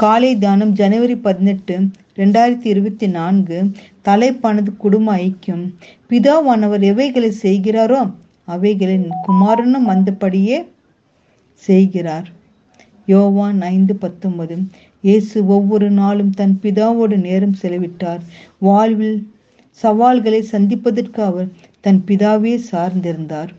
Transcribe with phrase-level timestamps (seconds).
[0.00, 1.74] காலை தானம் ஜனவரி பதினெட்டு
[2.18, 3.56] ரெண்டாயிரத்தி இருபத்தி நான்கு.
[4.04, 5.64] தலைப்பானது குடும்ப ஐக்கியம்.
[6.10, 8.00] பிதாவானவர் எவைகளை செய்கிறாரோ
[8.54, 10.58] அவைகளை குமாரனும் அந்தபடியே
[11.66, 12.28] செய்கிறார்.
[13.06, 14.56] யோவான் ஐந்து பத்தொன்பது.
[15.00, 18.22] இயேசு ஒவ்வொரு நாளும் தன் பிதாவோடு நேரம் செலவிட்டார்.
[18.58, 19.18] வாழ்வில்
[19.82, 23.52] சவால்களை சந்திப்பதற்கு அவர் தன் பிதாவே சார்ந்திருந்தார்.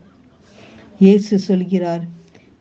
[0.99, 2.05] இயேசு சொல்கிறார்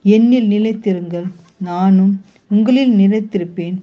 [0.05, 1.29] என்னில் நிலைத்திருங்கள்.
[1.71, 2.13] நானும்
[2.51, 3.77] உங்களில் நிலைத்திருப்பேன்.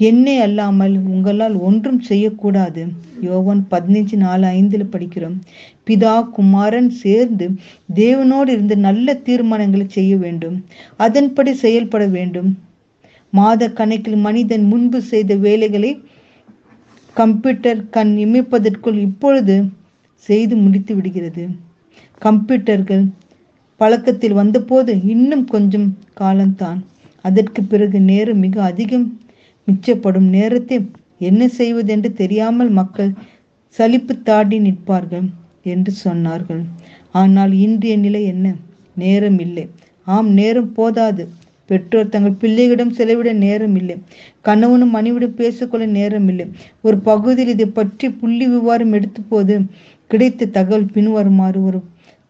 [0.00, 2.82] என்னை அல்லாமல் உங்களால் ஒன்றும் செய்யக்கூடாது.
[3.20, 5.36] யோவன் பதினஞ்சு நாலு ஐந்தில் படிக்கிறோம்.
[5.86, 7.46] பிதா குமாரன் சேர்ந்து
[7.94, 10.56] தேவனோடு இருந்து நல்ல தீர்மானங்களை செய்ய வேண்டும்.
[10.96, 12.50] அதன்படி செயல்பட வேண்டும்.
[13.30, 15.92] மாத கணக்கில் மனிதன் முன்பு செய்த வேலைகளை
[17.16, 19.56] கம்ப்யூட்டர் கண் இமைப்பதற்குள் இப்பொழுது
[20.28, 21.44] செய்து முடித்து விடுகிறது.
[22.18, 23.04] கம்ப்யூட்டர்கள்
[23.80, 26.78] பழக்கத்தில் வந்தபோது இன்னும் கொஞ்சம் காலம்தான்.
[27.28, 29.06] அதற்கு பிறகு நேரம் மிக அதிகம்
[29.68, 30.76] மிச்சப்படும் நேரத்தை
[31.20, 33.10] என்ன செய்வதென்று தெரியாமல் மக்கள்
[33.78, 35.26] சலிப்பு தாடி நிற்பார்கள்
[35.72, 36.62] என்று சொன்னார்கள்.
[37.12, 38.46] ஆனால் இன்றைய நிலை என்ன?
[38.96, 39.64] நேரம் இல்லை.
[40.06, 41.24] ஆம் நேரம் போதாது.
[41.70, 43.96] பெற்றோர் தங்கள் பிள்ளைகளிடம் செலவிட நேரம் இல்லை.
[44.40, 46.46] கணவனும் மனைவிடம் பேசிக்கொள்ள நேரம் இல்லை.
[46.86, 49.54] ஒரு பகுதியில் இதை பற்றி புள்ளி விவரம் எடுத்த போது
[50.10, 51.80] கிடைத்த தகவல் பின்வருமாறு ஒரு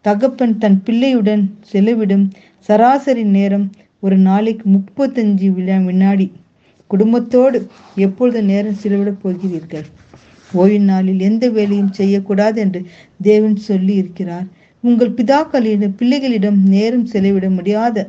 [0.05, 2.25] தகப்பன் தன் பிள்ளையுடன் செலவிடும்
[2.69, 3.67] சராசரி நேரம்
[4.03, 6.27] ஒரு நாளைக்கு முப்பத்தஞ்சு விழா வினாடி
[6.87, 7.59] குடும்பத்தோடு
[7.95, 9.87] எப்பொழுது நேரம் செலவிடப் போகிறீர்கள்?
[10.51, 12.79] ஓய்வு நாளில் எந்த வேலையும் செய்யக்கூடாது என்று
[13.21, 14.45] தேவன் சொல்லி இருக்கிறார்.
[14.83, 18.07] உங்கள் பிதாக்களிடம் பிள்ளைகளிடம் நேரம் செலவிட முடியாத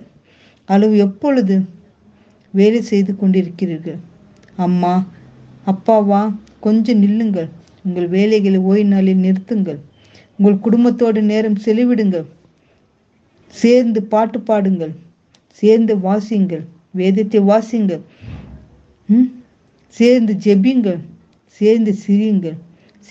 [0.69, 1.57] அளவு எப்பொழுது
[2.55, 3.99] வேலை செய்து கொண்டிருக்கிறீர்கள்?
[4.57, 4.95] அம்மா
[5.67, 6.23] அப்பாவா
[6.61, 7.49] கொஞ்சம் நில்லுங்கள்.
[7.85, 9.79] உங்கள் வேலைகளை ஓய்வு நாளில் நிறுத்துங்கள்.
[10.39, 12.27] உங்கள் குடும்பத்தோடு நேரம் செலவிடுங்கள்.
[13.55, 14.95] சேர்ந்து பாட்டு பாடுங்கள்.
[15.63, 18.03] சேர்ந்து வாசிங்கள் வேதத்தை வாசிங்கள்
[19.09, 19.29] ம்?
[19.97, 21.01] சேர்ந்து ஜெபிங்கள்
[21.61, 22.57] சேர்ந்து சிரியுங்கள்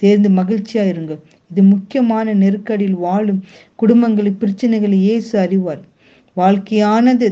[0.01, 3.41] சேர்ந்து மகிழ்ச்சியா இருங்கள் இது முக்கியமான நெருக்கடியில் வாழும்
[3.75, 5.81] குடும்பங்களின் பிரச்சனைகளை இயேசு அறிவார்.
[6.37, 7.27] வாழ்க்கையானது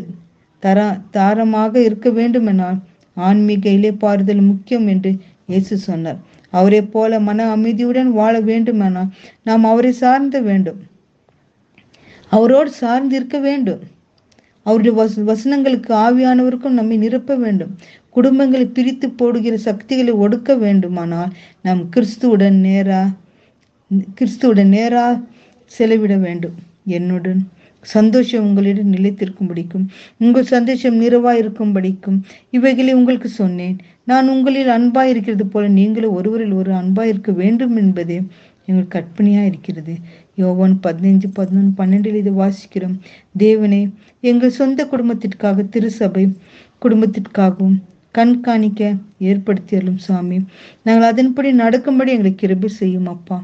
[0.64, 0.80] தர
[1.12, 2.80] தாரமாக இருக்க வேண்டுமென்றால்
[3.18, 5.12] ஆன்மீக இலைப்பாறுதல் முக்கியம் என்று
[5.48, 6.20] இயேசு சொன்னார்.
[6.54, 9.12] அவரை போல மன அமைதியுடன் வாழ வேண்டுமென்றால்
[9.44, 10.80] நாம் அவரை சார்ந்த வேண்டும்.
[12.32, 13.84] அவரோடு சார்ந்து இருக்க வேண்டும்.
[14.66, 17.74] அவருடைய வச வசனங்களுக்கு ஆவியானவருக்கும் நம்மை நிரப்ப வேண்டும்.
[18.16, 21.32] குடும்பங்களை பிரித்து போடுகிற சக்திகளை ஒடுக்க வேண்டுமானால்
[21.62, 23.02] நாம் கிறிஸ்துவுடன் நேரா
[24.20, 25.06] கிறிஸ்துவுடன் நேரா
[25.72, 26.56] செலவிட வேண்டும்.
[26.98, 27.42] என்னுடன்
[27.86, 29.84] சந்தோஷம் உங்களிடம் நிலைத்திருக்கும் படிக்கும்
[30.18, 32.18] உங்கள் சந்தோஷம் நிறைவாய் இருக்கும் படிக்கும்
[32.50, 33.76] இவைகளை உங்களுக்கு சொன்னேன்.
[34.04, 38.18] நான் உங்களில் அன்பாய் இருக்கிறது போல நீங்களும் ஒருவரில் ஒரு அன்பாய் இருக்க வேண்டும் என்பதே
[38.66, 39.96] எங்கள் கற்பனையா இருக்கிறது.
[40.36, 42.96] யோவான் பதினைஞ்சு பதினொன்று பன்னெண்டில் இதை வாசிக்கிறோம்.
[43.40, 43.82] தேவனே
[44.20, 46.24] எங்கள் சொந்த குடும்பத்திற்காக திருசபை
[46.86, 47.78] குடும்பத்திற்காகவும்
[48.12, 48.82] கண்காணிக்க
[49.20, 50.38] ஏற்படுத்தியலும் சாமி.
[50.84, 53.38] நாங்கள் அதன்படி நடக்கும்படி எங்களுக்கு கிருபி செய்யும் அப்பா.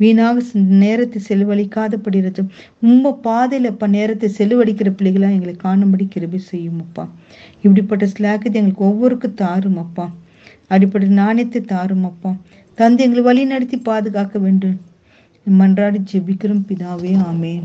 [0.00, 2.42] வீணாக நேரத்தை செலவழிக்காதபடிறது
[2.82, 7.04] உம்ம பாதையில் இப்போ நேரத்தை செலவழிக்கிற பிள்ளைகளாக எங்களை காணும்படி கிருபி செய்யும் அப்பா.
[7.62, 10.06] இப்படிப்பட்ட ஸ்லாக்கத்தை எங்களுக்கு ஒவ்வொருக்கும் தாரும் அப்பா.
[10.68, 12.30] அடிப்படை நாணயத்தை தாரும் அப்பா.
[12.74, 14.80] தந்தை எங்களை வழி நடத்தி பாதுகாக்க வேண்டும்.
[15.58, 17.64] மன்றாடி ஜெபிக்கிறோம் பிதாவே ஆமேன்.